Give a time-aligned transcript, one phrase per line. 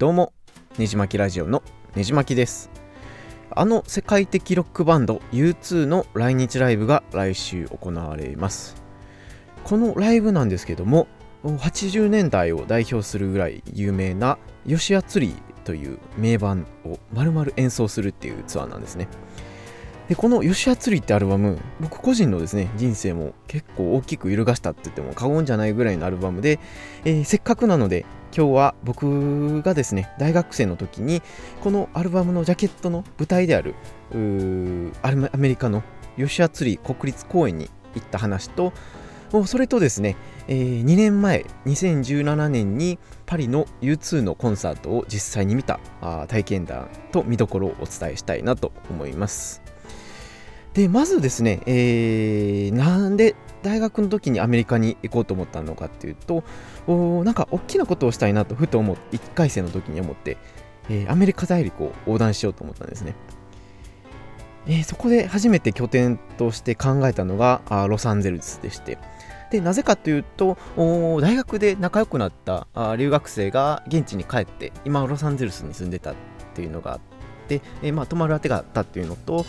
[0.00, 0.32] どうも
[0.78, 1.62] ねじまきラジオの
[1.94, 2.70] ねじまきです。
[3.50, 8.82] あの世界的ロックバンド U2 の来日ライブが来週行われます。
[9.62, 11.06] このライブなんですけども
[11.44, 19.06] 80年代を代表するぐらい有名な吉谷ツリーという名盤を丸々演奏するっていうツアーなんですね。
[20.08, 26.58] でこの「吉谷ツリー」ってアルバム僕個人のですね人生も結構大きく揺るがしたって言っても過言じゃないぐらいのアルバムで、
[27.04, 28.06] えー、せっかくなので
[28.36, 31.22] 今日は僕がですね大学生の時に
[31.62, 33.74] このアルバムのジャケットの舞台である
[34.12, 35.82] アメリカの
[36.16, 38.72] 吉谷ツリー国立公園に行った話と
[39.46, 40.16] それとですね、
[40.48, 45.78] えー、2年前2017年にパリの U2 のコンサートを実際に見た
[46.26, 49.62] 体験談と見どころをお伝えしたいなと思います。
[50.74, 56.44] でまずですね、えー、なんで大学の時にアメリカに行こうと思ったのかっていうと
[56.86, 60.38] おなんか大きなことをしたいなとふと思って1回生の時に思って、
[60.88, 63.14] えー、アメリカ大陸を横断しようと思ったんですね、
[64.66, 68.98] えー、そこで初めて拠点として考えたのがあロサンゼルスでして。
[69.50, 76.14] でなぜかというと大学で仲良くなったあ留学生が現地に帰って今ロサンゼルスに住んでたっ
[76.54, 77.00] ていうのがあっ
[77.48, 79.44] て、えー、まあ、泊まるあてがあったっていうのと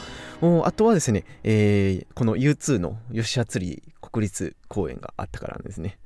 [0.65, 5.97] あとはですね、えー、この U2 の吉谷ツリー国立公園があったからなんですね。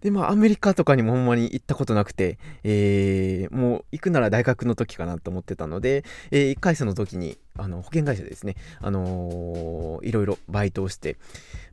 [0.00, 11.16] で、まあ、アメリカとかにもほんまに行ったことなくて、えー、もう行くなら大学の時かなと思ってたので、えー、1回生の時に、あの、保険会社でですね、あのー、いろいろバイトをして、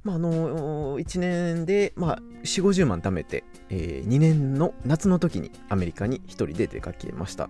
[0.03, 7.49] まあ、あのー、1年で、まあ、4、50万貯めて、えー、2年の夏の時にアメリカに1人で出かけました。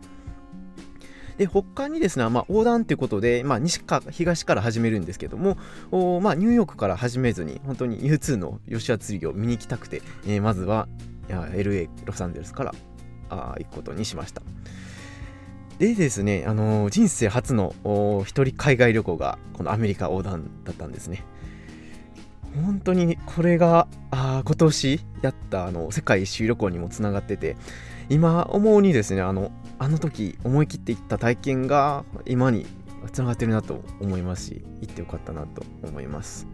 [1.38, 5.58] で他にですね、まあ、横断ということで、まあ、西か東から始めるんですけども、
[6.22, 10.88] まあ、ニューヨークから始めずに本当に U2 の吉田釣りを見に行きたくて、えー、まずは
[11.28, 12.74] LA ロサンゼルスから
[13.30, 14.42] あ行くことにしました。
[15.80, 17.76] でですね、あのー、人生初の
[18.26, 21.24] 一人海外旅行がこのアメリカ横断だったんですね。
[22.64, 27.58] 本当にこれがあ今年やったあの世界一周旅行にもつながってて
[28.10, 32.66] 今思うにですねあのあの時思い切っていった体験が今に
[33.12, 36.48] つながってるなと思いますし行ってよかったなと思います。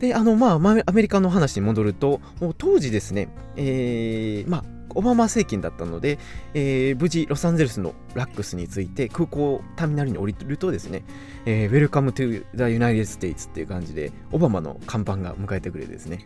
[0.00, 2.20] であのまあアメリカの話に戻ると
[2.58, 6.18] 当時ですねえー、まあオバマ政権だったので、
[6.54, 11.04] えー、無事ロサンゼルスのラックスについて空港ターミナルに降りるとですね、
[11.46, 16.24] えー、Welcome to the United States っていう感じでオバマの看板が迎えてくれてですね。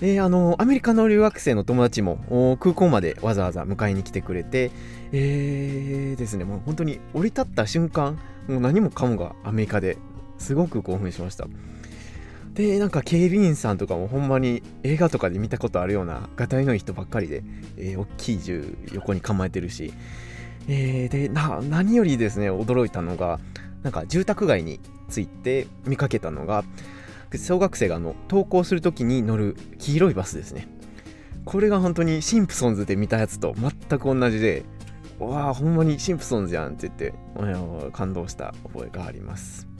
[0.00, 4.72] であのアメリカの留学生の友達も空港までわざわざ迎えに来てくれて、
[5.12, 8.18] えー、ですねもう本当に降り立った瞬間
[8.48, 9.98] もう何もかもがアメリカで
[10.38, 11.46] すごく興奮しました。
[12.54, 17.42] でなんか警備員さんとかもほんまに映画とかで見たことあるようながたいのいい人ばっかりで、
[17.78, 19.92] えー、大きい銃横に構えてるし、
[20.68, 23.40] えー、で何よりですね驚いたのが
[23.82, 24.80] なんか住宅街に
[25.10, 26.64] 着いて見かけたのが
[27.34, 30.68] 小学生があの登校するときに乗る黄色いバスですね。
[31.44, 34.64] これが本当にシンプソンズで見たやつと全く同じで
[35.18, 37.14] わあほんまにシンプソンズやんって言って
[37.92, 39.71] 感動した覚えがあります。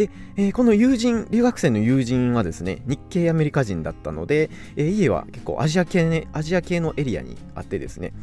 [0.00, 8.14] で、えー、この友人、留学生の友人はですね、日系アメリカ人だったので、えー、家は結構アジア系、ね、アジア系のエリアにあってですね、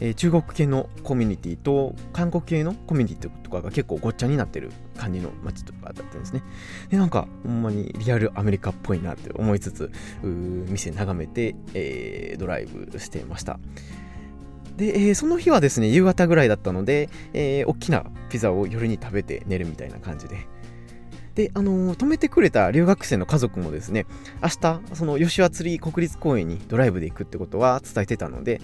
[0.00, 6.42] えー、中国系のコミュニティと韓国系のコミュニティとかが結構ごっちゃになってる感じの街とかだったんですね。
[6.88, 9.90] で、なんか、ほんまにリアルアメリカっぽいなって思いつつ、
[10.22, 13.60] 店眺めて、えー、ドライブしてました。
[14.76, 20.46] で、えー、その日はですね、夕方ぐらいだったので、えー、大きなピザを夜に食べて寝るみたいな感じで、
[21.36, 24.06] で、あのー、止めてくれた留学生の家族もですね、
[24.42, 28.60] 明日、その吉和釣り国立公園にドライブで行くってことは伝えてたので、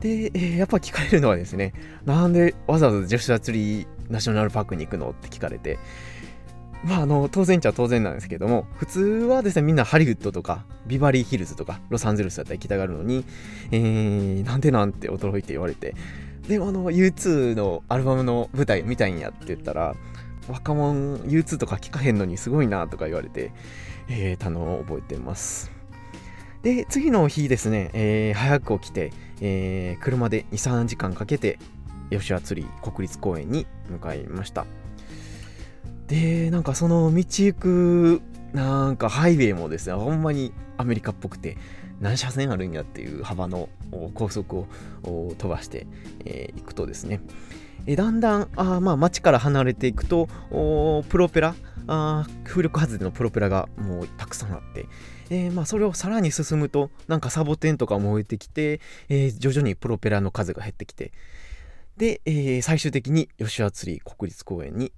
[0.00, 1.72] で、えー、やっぱ聞かれるのはですね、
[2.04, 5.78] なんでわざわざ吉和釣りナショナルパークに行くのって聞かれて、
[6.84, 13.24] まあ、あの、当然っちゃ当然なんですけども、普通はですね、みんなハリウッドとか、ビバリーヒルズとか、ロサンゼルスだったら行きたがるのに、
[13.70, 15.94] えー、なんでなんて驚いて言われて、
[16.48, 19.94] でもあの、U2 のアルバムの舞台見たいんやって言ったら、
[20.48, 23.52] 若者 U2 とか聞かへんのにすごいなとか言われて、
[24.08, 25.70] えー、たのを覚えてます。
[26.62, 31.58] で、次の日ですね、えー、早く起きて、えー、車で2、3時間かけて、
[32.10, 34.66] 吉谷釣り国立公園に向かいました。
[36.06, 38.22] で、なんかその道行く、
[38.52, 41.56] なんかハイウェイもですね、ほんまにアメリカっぽくて、
[42.00, 43.68] 何車線あるんやっていう幅の
[44.14, 44.66] 高速を
[45.38, 45.86] 飛ばしてい、
[46.24, 47.20] えくとですね、
[47.86, 50.28] えだんだんあ、まあ、街から離れていくと
[51.08, 51.54] プロペラ
[51.88, 54.86] あ風力発電のプロペラがもうたくさんあって、
[55.30, 61.12] えー、まあ、それをさらに進むとなんかサボテンとか燃えてきて、えー、徐々にプロペラの数が減ってきて
[61.96, 64.92] で、えー、最終的に吉ツリー国立公園に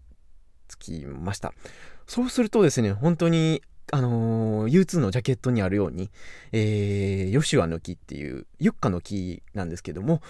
[0.68, 1.52] 着きました。
[2.06, 6.10] そうするとですね本当にあのー、U2 のジャケットにあるように、
[6.52, 10.22] えー、ヨシュアの木っていうユッカの木なんですけども、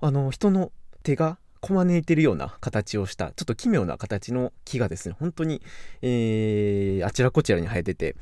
[0.00, 0.72] あの、人の
[1.02, 5.62] 手がこまねいてるような形をしたちょっと奇妙な形の木がですね本当に、
[6.02, 8.16] えー、あちらこちらに生えてて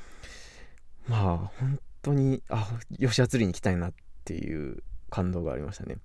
[1.08, 2.68] まあ本当にあ
[3.00, 3.92] 吉シ釣りに行きたいなっ
[4.24, 5.96] ていう感動がありましたね。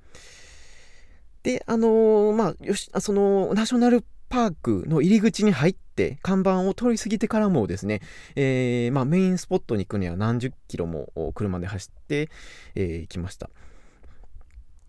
[1.44, 8.02] であのー、まあよしそのナショナルパークの入り口に入って看板を通り過ぎてからもですね、
[8.36, 12.30] えー、まあ、メインスポットに行くには何十キロも車で走って、
[12.76, 13.50] えー、行きました。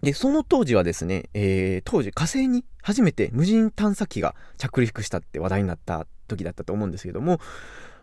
[0.02, 7.40] で、その当時はですね、えー、当時火星に初めて無人探査機が着陸したって話題になった時だったと思うんですけども、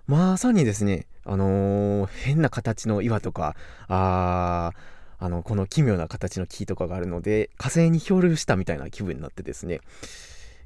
[0.08, 3.56] まさにですね、あのー、変な形の岩とか、
[3.88, 4.74] あ
[5.18, 9.80] あの、この奇妙な形の木とかがあるので、火星に漂流したみたいな気分になってですね、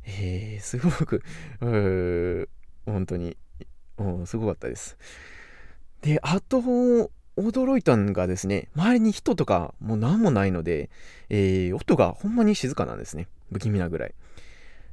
[0.05, 1.23] えー、すごく、
[1.61, 2.49] う
[2.85, 3.37] 本当に、
[4.25, 4.97] すごかったです。
[6.01, 10.89] で、あと、驚いたのがですね、周りに人とかもう何もないので、
[11.29, 13.27] えー、音がほんまに静かなんですね。
[13.51, 14.13] 不気味なぐらい。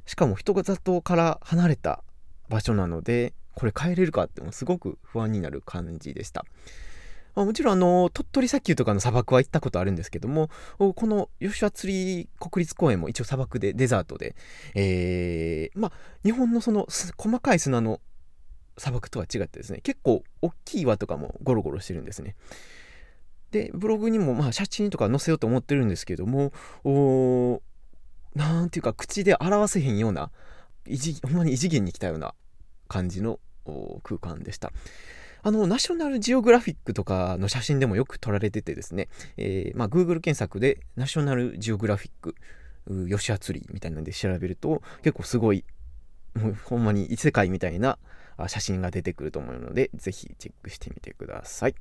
[0.05, 2.03] しかも人が里から離れた
[2.49, 6.45] 場所なので、これ帰れるかってもすごく不安になる感じでした。
[7.37, 14.35] ま、もちろんあの鳥取砂丘とかの砂漠は行ったことあるんですけどもこの吉羽釣り国立公園も一応砂漠でデザートで、
[14.73, 15.91] えー、まあ
[16.23, 18.01] 日本のその細かい砂の
[18.77, 22.35] 砂漠とは違ってですね結構大きい岩とかもゴロゴロしてるんですね。
[23.51, 26.51] でブログにもまあ写真とか載せようと思ってるんですけども
[26.83, 27.61] お
[28.35, 30.31] なんていうか口で表せへんような
[31.23, 32.33] ほんまに異次元に来たような
[32.87, 33.39] 感じの
[34.03, 34.71] 空間でした。
[35.43, 39.07] あの、ナショナルジオグラフィックとかの写真でもよく撮られててですね、
[39.37, 42.35] えー、まあ、Google 検索でナショナルジオグラフィック、
[43.09, 45.63] 吉アツリーみたいなんで調べると、結構すごい、
[46.33, 47.97] もうほんまに異世界みたいな
[48.47, 51.75] 写真が出てくると思うので、ぜひチェックしてみてください。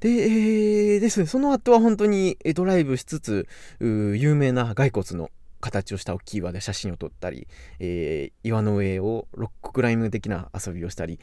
[0.00, 3.48] で、えー、ですね、その後は本当にドライブしつつ、
[3.80, 5.30] 有名な骸骨の
[5.60, 7.48] 形をした大きい岩で写真を撮ったり、
[7.78, 11.18] えー、岩の上をロッククライム的な遊びをしたり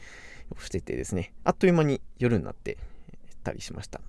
[0.58, 2.76] しててですね、あっという間に夜になって
[3.44, 4.00] たりしました。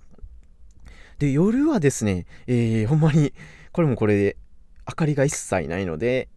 [1.20, 3.34] で、夜はですね、えー、ほんまに、
[3.72, 4.38] これもこれで、
[4.88, 6.28] 明かりが一切ないので、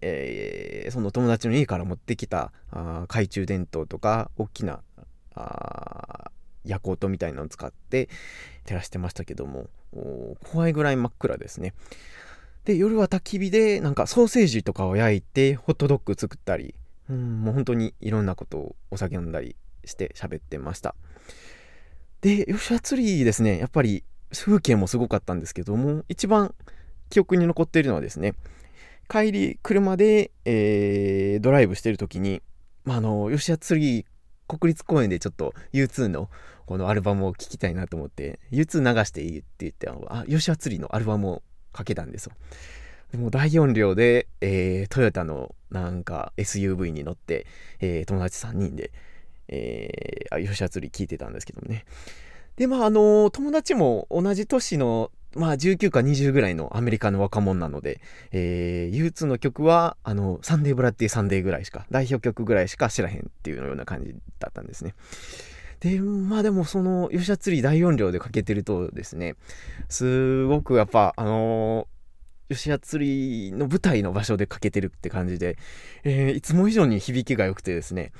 [0.00, 4.80] えー、その友達の家から持ってきたあ懐中電灯とか大きな
[5.34, 6.30] あ
[6.64, 8.08] 夜光灯みたいなのを使って
[8.64, 9.68] 照らしてましたけども
[10.52, 11.74] 怖いぐらい真っ暗ですね。
[12.64, 16.74] で夜は焚き火でなんかソーセージとかを焼いてホットドッグ作ったり
[17.08, 19.56] うんもう本当にいろんなことをお酒飲んだり
[19.86, 20.94] して喋ってました。
[22.20, 23.58] で吉田釣りですね。
[23.58, 26.54] やっぱり風景もすごかったんですけども一番
[27.08, 28.34] 記憶に残っているのはですね
[29.08, 32.42] 帰り車で、えー、ドライブしてる時に、
[32.84, 34.06] まあ、あの吉田釣り
[34.46, 36.30] 国立公園でちょっと U2 の
[36.66, 42.32] このアルバムを聴きたいなと思って U2 流していいって言ってあ吉田釣りのアルバムをかけたんですよ。
[43.12, 47.46] でも大音量で、えー、トヨタのなんか SUV に乗って、
[47.80, 48.90] えー、友達3人で、
[49.48, 51.86] えー、吉田釣り聞いてたんですけどもね。
[52.56, 58.00] で、まあ、あの、友達も同じ年の、まあ、19か20ぐらいのアメリカの若者なので、
[58.32, 64.94] えー、U2 の曲は、あの、 Sunday Bloody Sunday ぐらいしか、代表曲ぐらいしか知らへんっていうような感じだったんですね。
[65.80, 69.36] で、まあでもその、ヨシュアツリー大音量でかけてるとですね、
[69.88, 75.58] すごくやっぱ、あのー、ヨシュアツリーの舞台の場所でかけてるって感じで、
[76.04, 78.12] えー、いつも以上に響きが良くてですね、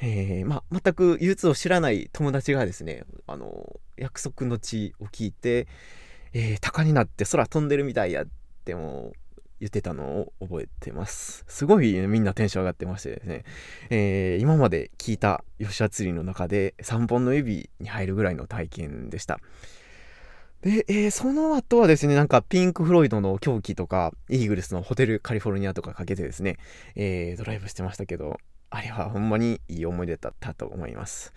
[0.00, 5.66] えー、まあ、全く U2 を知らない友達がですね、あの約束の地を聞いて、
[6.38, 8.26] えー、鷹になって空飛んでるみたいやっ
[8.66, 9.14] ても
[9.58, 11.46] 言ってたのを覚えてます。
[11.48, 13.44] すごい、みんなテンション上がってましてですね、
[13.88, 19.40] えー、今まで聞いた吉田釣りの中で3本の指に入るぐらいの体験でした。
[20.60, 26.58] で、えー、その後はですね、なんかピンク・フロイドの狂気とか、イーグルスのホテル・カリフォルニアとかかけてですね、
[26.96, 28.36] えー、ドライブしてましたけど、
[28.68, 31.32] あれはほんまにいい思い出だったと思います。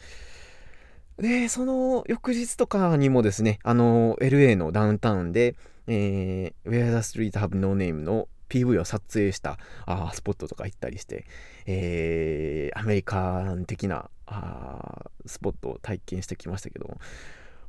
[1.20, 5.56] で、その翌日とかにもですね、あの、LA のダウンタウンで、
[5.88, 11.26] えー、Where the Street Have No Name の PV を撮影したあスポットとか行ったりして、
[11.66, 16.98] えー、アメリカン的なあスポットを体験してきましたけど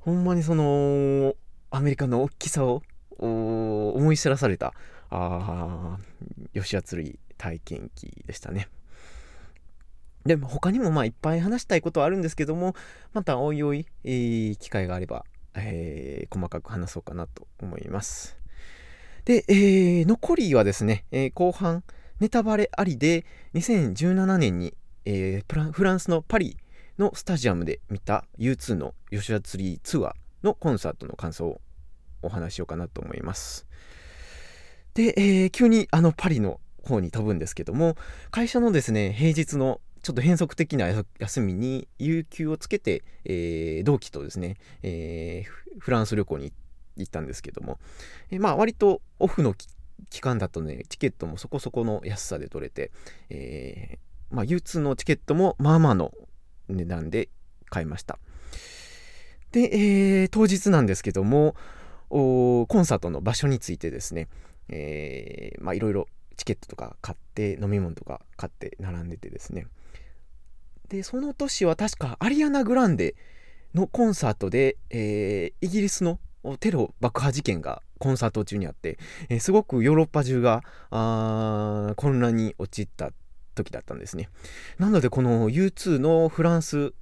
[0.00, 1.34] ほんまにその
[1.70, 2.82] アメリカの大きさを
[3.18, 4.72] 思い知らされた
[5.10, 5.98] あ
[6.54, 8.68] 吉谷釣り体験記でしたね。
[10.24, 12.74] でも他にもまあいっぱい話したいことはあるんですけども、
[13.12, 15.24] またおいおい、えー、機会があれば、
[15.54, 18.36] えー、細かく話そうかなと思います。
[19.24, 21.84] で、えー、残りはですね、えー、後半、
[22.20, 23.24] ネタバレありで、
[23.54, 24.74] 2017年に、
[25.04, 26.58] えー、フランスのパリ
[26.98, 30.12] のスタジアムで見た U2 の吉田ツリーツアー
[30.42, 31.60] のコンサートの感想を
[32.22, 33.66] お話しようかなと思います。
[34.94, 37.96] で、えー、急にあのパリの方に飛ぶんですけども、
[38.30, 40.88] 会社のですね、平日のちょっと変則的な
[41.18, 46.52] 休みに有給をつけて、えー、同期とですね、えー、フランス旅行に
[46.96, 47.78] 行ったんですけども、
[48.30, 49.54] えー、まあ割とオフの
[50.08, 52.90] 期間だとね、チケットもそこそこの安さで取れて、
[53.28, 56.12] えー、まあ U2 のチケットもまあまあの
[56.68, 57.28] 値段で
[57.68, 58.18] 買いました。
[59.52, 61.54] で、えー、当日なんですけども、
[62.08, 64.28] コンサートの場所についてですね、
[64.68, 66.06] えー、まあいろいろ
[66.40, 69.66] チケットとか買って飲み物とか買って並んでてですね。
[70.88, 73.14] でその年は確かアリアナ・グランデ
[73.74, 76.18] のコンサートで、えー、イギリスの
[76.58, 83.10] テロ爆破事件がコンサート中にあって、えー、すごくヨーロッパ中があ混乱に陥った
[83.54, 84.30] 時だったんですね。
[84.78, 86.94] なのでこの U2 のフランス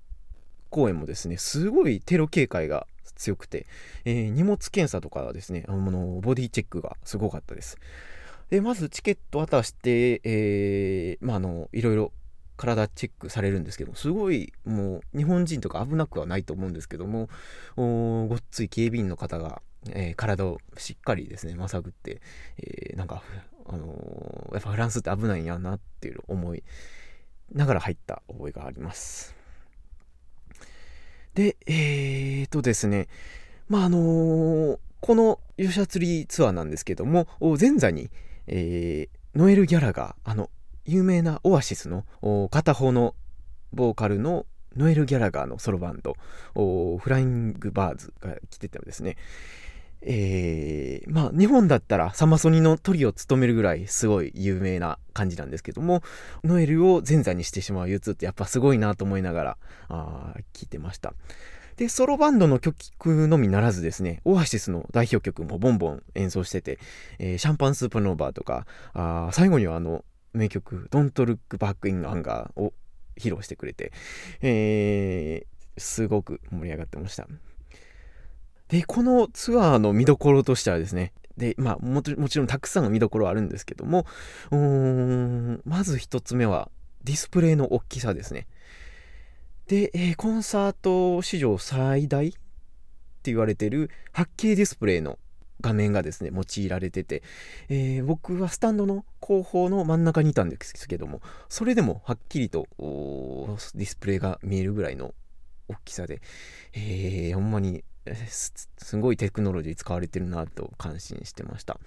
[0.68, 3.66] 公演もですねすごいテロ警戒が強くて、
[4.04, 7.78] えー、荷物検査とかですねあのボディチェックがすごかったです。
[8.50, 12.12] でまずチケット渡して、えー、まあのいろいろ
[12.56, 17.28] 体チェックされるんですけどすごいもう日本人とか危なくはないと思うんですけども
[17.76, 22.20] ごっつい警備員の方が、えー、体をしっかりですねまさぐって、
[22.58, 23.22] えー、なんか、
[23.66, 26.64] あのー、やっぱフランスって危ないんやなっていう思い
[27.52, 29.34] ながら入った覚えがあります。
[31.34, 33.06] でえーとですね
[33.68, 37.28] まああの、このヨシャツリーツアーなんですけども
[37.60, 38.10] 前座に、
[38.48, 40.50] えー、ノエル・ギャラがあの
[40.84, 42.04] 有名なオアシスの
[42.50, 43.14] 片方の
[43.72, 46.16] ボーカルのノエル・ギャラガーのソロバンド
[46.54, 49.16] フライング・バーズが来ててですね。
[50.00, 56.02] えー、まあ日本だったらサマソニのトリを務めるぐらいすごい有名な感じなんですけども
[56.44, 59.56] ノエルを前座にしてしまう U2 ってやっぱすごいなと思いながら
[59.88, 61.14] あ聞いてました。
[61.78, 66.78] でソロバンドの曲のみならずですねオアシスの代表曲もボンボン演奏してて、
[67.18, 72.72] えー、シャンパンスーパーノーバーとかあ最後にはあの名曲 Don't Look Back in Anger を
[73.16, 73.92] 披露してくれて、
[74.40, 77.26] えー、すごく盛り上がってました。
[78.68, 84.06] で、このツアーの見どころとしてはですね、で、まあも、もちろんたくさんの見どころあるんですけども、
[84.50, 86.70] うん、まず一つ目は
[87.04, 88.46] ディスプレイの大きさですね。
[89.68, 92.38] で、えー、コンサート史上最大って
[93.24, 95.18] 言われてる 8K ディスプレイの
[95.60, 97.22] 画面がですね、用いられてて、
[97.68, 101.20] えー、僕はスタンドの後方の真ん中にいたんですけども、
[101.50, 105.14] それでもはっきりとディスプレイが見えるぐらいの
[105.68, 106.22] 大きさで、
[106.72, 107.84] えー、ほんまに
[108.78, 111.78] すごいテクノロジー使われてるなと感心してました。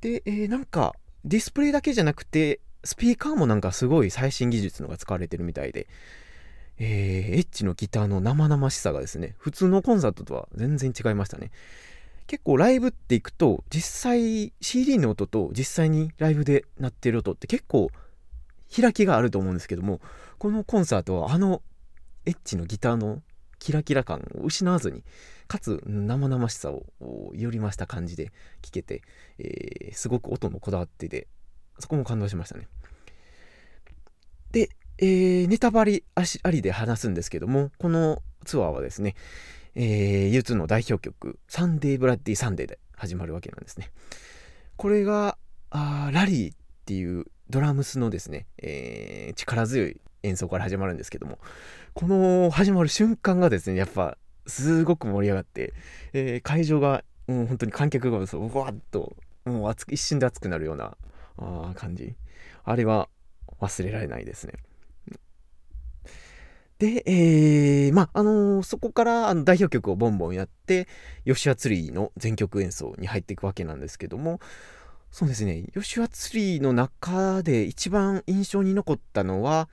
[0.00, 0.94] で、えー、なんか
[1.26, 5.86] ディスプレイだけじゃなくて、スピーカーもなんかすごい最新技術のが使われてるみたいで、
[6.80, 11.50] えー、エッチのギターの生々しさがですね、普通のコンサートとは全然違いましたね。
[12.26, 17.90] 結構ライブっていくと実際 CD の音と実際にライブで鳴ってる音って結構
[18.74, 20.00] 開きがあると思うんですけども
[20.38, 21.60] このコンサートはあの
[22.26, 23.20] エッチのギターの
[23.58, 25.02] キラキラ感を失わずに
[25.48, 26.84] かつ生々しさを
[27.34, 28.26] より増した感じで
[28.62, 29.02] 聴けて、
[29.40, 31.26] えー、すごく音もこだわってて
[31.80, 32.68] そこも感動しましたね
[34.52, 34.70] で、
[35.00, 39.14] えー、ネタバレありで話すんですけどもこのツアーはですね
[39.74, 43.90] えー、U2 の代表曲、 Sunday Bloody Sunday で始まるわけなんですね。
[44.76, 45.36] これが、
[45.70, 51.38] あラリーっていうドラムスのですね、えー、力強い演奏から始まるんですけども、
[51.94, 55.72] この始まる瞬間がですね、やっぱすごく盛り上がって、
[56.12, 60.96] えー、会場が、もう本当に観客がう、わっと、もう熱一瞬で熱くなるような
[61.38, 62.14] あ感じ。
[62.64, 63.08] あれは
[63.60, 64.54] 忘れられないですね。
[66.80, 70.88] で、えー、まあ、あのー、そこからあの代表曲をボンボンやって、
[71.26, 74.40] ヨシュアツリーの全曲演奏に入っていくわけなんですけども、
[75.10, 79.68] そうですね、ヨシュアツリーの中で一番印象に残ったのは、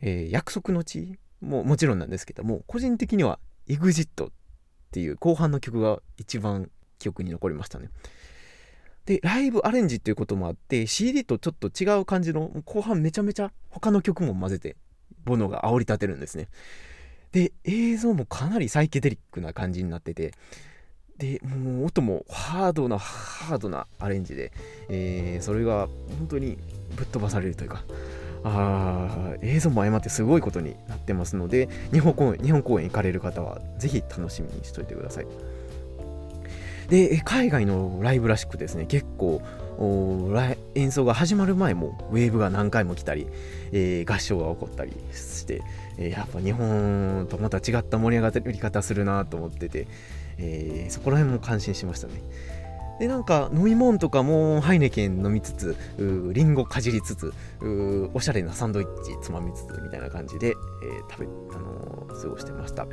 [0.00, 3.38] えー、約束の地ももちろんなんですけども、個人的には
[3.68, 4.32] EXIT っ
[4.90, 7.90] ていう後半の曲が一番記憶に残りましたね。
[9.06, 14.76] で、ライブアレンジっていうこともあって、CD とちょっと違う感じの、後半めちゃめちゃ他の曲も混ぜて
[15.24, 16.48] ボノが煽り立てるんですね。
[17.32, 20.32] で、映像もかなりサイケデリックな感じになってて、
[21.18, 24.52] で、もう音もハードな、ハードなアレンジで、
[24.88, 26.58] えー、それが本当に
[26.96, 27.84] ぶっ飛ばされるというか、
[28.42, 35.26] あ映像も相まってすごいことになってますので日本公演日本公演行かれる方はぜひ楽しみにしといてください
[36.88, 39.42] で海外のライブらしくですね結構
[40.74, 43.26] 演奏が始まる前もウェーブが何回も来たり、
[43.72, 45.62] えー、合唱が起こったりして、
[45.96, 49.86] えー、やっぱ日本とまた違った盛り上がり方するなと思ってて、
[50.38, 52.14] えー、そこら辺も感心しましたね。
[52.98, 57.32] でなんか飲み物とかもハイネケン飲みつつリンゴかじりつつ
[58.12, 62.86] おしゃれなサンドイッチつまみつつみたいな感じで、えー、食べ、あの、過ごしてました。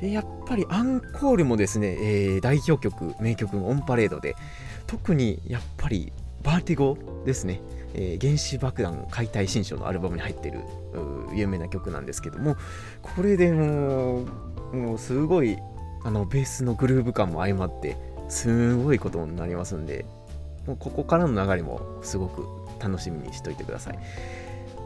[0.00, 4.36] でやっぱりアンコールもですね、えー、代表曲名曲のオンパレードで
[4.88, 7.60] 特にやっぱりバーティゴですね、
[7.94, 10.60] えー、原子爆弾解体新書のアルバムに入ってる
[11.34, 12.56] 有名な曲なんですけども
[13.02, 14.22] これでも
[14.72, 15.56] うもうすごい
[16.04, 17.96] あのベースのグルーヴ感も相まって
[18.28, 20.04] すごいことになりますんで
[20.66, 22.46] もうここからの流れもすごく
[22.80, 23.98] 楽しみにしといてください。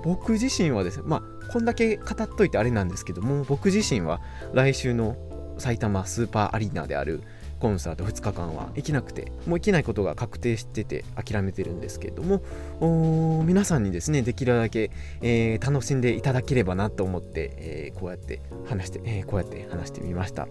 [0.05, 4.21] 僕自身はですねまあこんだけ語っといてあれなんですけども僕自身は
[4.53, 5.17] 来週の
[5.59, 7.23] 埼玉スーパーアリーナである
[7.63, 8.71] コンサート2日間は。
[8.75, 12.43] 行けなくてもう行けないことが確定してて諦めてるんですけれども
[13.45, 14.91] 皆さんにですねできるだけ、
[15.21, 20.49] えー、楽しんでいただければなと思って、えー、こうやって話して、えー、こうやって話してみました。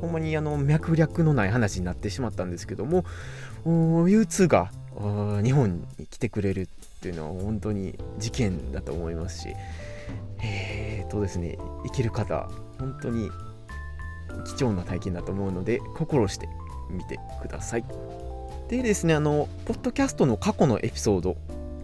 [0.00, 3.04] ほんまにあの脈略のない話になってしまったんですけども
[3.66, 4.70] U2 が
[5.42, 6.66] 日本に来てくれるっ
[7.00, 9.48] ていうのは本当に事件だと思いますし
[10.42, 13.30] えーとですね生きる方本当に
[14.44, 16.48] 貴重な体験だと思うので心して
[16.90, 17.84] みてください。
[18.68, 21.36] でですねあのポッドキャストの過去のエピソード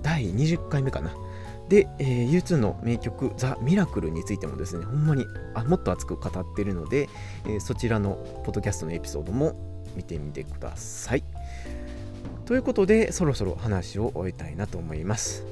[0.03, 1.15] 第20回目かな。
[1.69, 7.09] で、えー、U2 の名曲「ザ・ミラクル」についてもですねほんまにあもっと熱く語ってるので、
[7.45, 11.25] えー、そちらのポッドキャストのエピソードも見てみてください。
[12.45, 15.45] ということでそろそろ話を終えたいなと思います。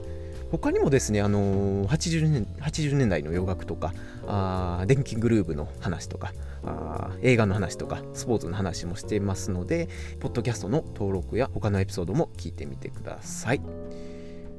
[0.50, 3.92] 他にもですね、あのー、80, 年80年代の洋楽とか
[4.26, 6.32] あ電気グルーヴの話とか
[6.64, 9.88] あ映画の話とかスポーツの話もしていますので
[10.20, 13.60] ポッドキャストの登録や他のエピソードも聞いてみてください。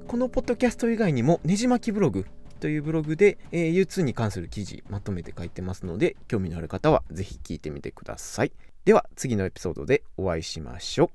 [0.08, 2.26] このポッドキャスト以外にもねじまきブログ
[2.60, 8.52] というブログで、えー、U2 に関する記事まとめて書いてますので興味のある方はぜひ聞いてみてください。
[8.86, 11.10] では次のエピソードでお会いしましょう。